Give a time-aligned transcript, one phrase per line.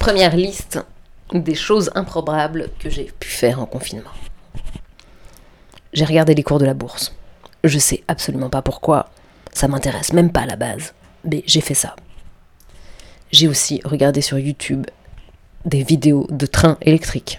[0.00, 0.82] Première liste
[1.34, 4.10] des choses improbables que j'ai pu faire en confinement.
[5.92, 7.14] J'ai regardé les cours de la bourse.
[7.64, 9.10] Je sais absolument pas pourquoi.
[9.52, 10.94] Ça m'intéresse même pas à la base.
[11.24, 11.96] Mais j'ai fait ça.
[13.30, 14.86] J'ai aussi regardé sur YouTube
[15.66, 17.38] des vidéos de trains électriques.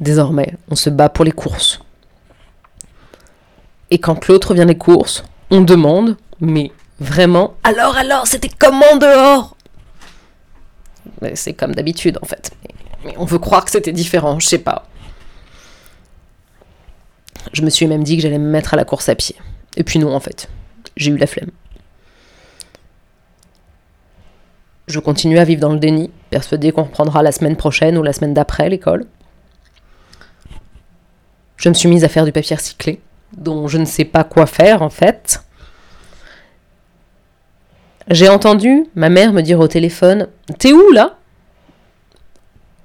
[0.00, 1.80] Désormais, on se bat pour les courses.
[3.90, 5.22] Et quand l'autre vient des courses,
[5.52, 9.56] on demande, mais vraiment, alors alors, c'était comment dehors?
[11.34, 12.52] C'est comme d'habitude en fait.
[13.04, 14.86] Mais on veut croire que c'était différent, je sais pas.
[17.52, 19.36] Je me suis même dit que j'allais me mettre à la course à pied.
[19.76, 20.48] Et puis non en fait,
[20.96, 21.50] j'ai eu la flemme.
[24.88, 28.12] Je continue à vivre dans le déni, persuadé qu'on reprendra la semaine prochaine ou la
[28.12, 29.06] semaine d'après l'école.
[31.56, 33.00] Je me suis mise à faire du papier recyclé,
[33.36, 35.42] dont je ne sais pas quoi faire en fait.
[38.08, 40.26] J'ai entendu ma mère me dire au téléphone
[40.58, 41.18] T'es où là?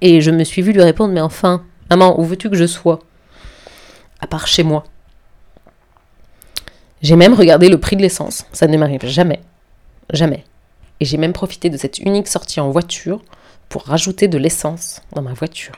[0.02, 3.00] Et je me suis vue lui répondre Mais enfin, maman, où veux-tu que je sois?
[4.20, 4.84] À part chez moi.
[7.02, 8.45] J'ai même regardé le prix de l'essence.
[8.52, 9.42] Ça ne m'arrive jamais.
[10.12, 10.44] Jamais.
[11.00, 13.22] Et j'ai même profité de cette unique sortie en voiture
[13.70, 15.73] pour rajouter de l'essence dans ma voiture.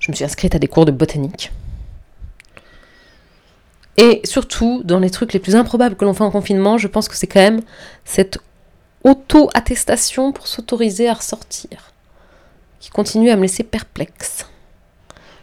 [0.00, 1.50] Je me suis inscrite à des cours de botanique.
[3.96, 7.08] Et surtout, dans les trucs les plus improbables que l'on fait en confinement, je pense
[7.08, 7.62] que c'est quand même
[8.04, 8.38] cette
[9.04, 11.92] auto-attestation pour s'autoriser à ressortir,
[12.94, 14.46] continue à me laisser perplexe.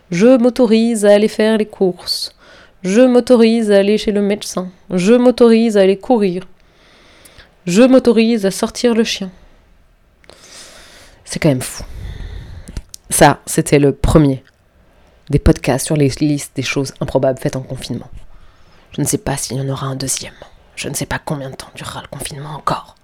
[0.10, 2.34] Je m'autorise à aller faire les courses.
[2.82, 4.70] Je m'autorise à aller chez le médecin.
[4.90, 6.48] Je m'autorise à aller courir.
[7.68, 9.30] Je m'autorise à sortir le chien.
[11.26, 11.84] C'est quand même fou.
[13.10, 14.44] Ça, c'était le premier
[15.30, 18.10] des podcasts sur les listes des choses improbables faites en confinement.
[18.96, 20.34] Je ne sais pas s'il y en aura un deuxième.
[20.78, 22.96] Je ne sais pas combien de temps durera le confinement encore.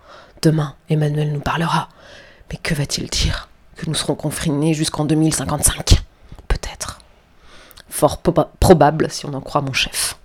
[0.41, 1.89] Demain, Emmanuel nous parlera.
[2.49, 3.49] Mais que va-t-il dire?
[3.77, 6.03] Que nous serons confinés jusqu'en 2055
[6.47, 6.99] Peut-être.
[7.89, 8.19] Fort
[8.59, 10.17] probable si on en croit mon chef.